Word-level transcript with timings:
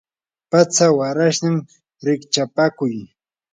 patsa 0.51 0.85
warashnam 0.99 1.55
rikchapakuy. 2.05 2.95